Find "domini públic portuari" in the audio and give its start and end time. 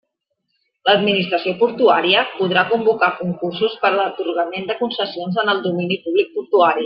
5.69-6.79